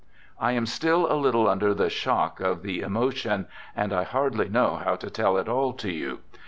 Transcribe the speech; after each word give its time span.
I 0.39 0.53
am 0.53 0.65
still 0.65 1.11
a 1.11 1.13
little 1.13 1.47
under 1.47 1.75
the 1.75 1.87
shock 1.87 2.39
of 2.39 2.63
the 2.63 2.79
emotion, 2.81 3.45
and 3.75 3.93
I 3.93 4.01
hardly 4.01 4.49
know 4.49 4.77
how 4.77 4.95
to 4.95 5.11
tell 5.11 5.37
it 5.37 5.47
all 5.47 5.73
to 5.73 5.91
you. 5.91 6.21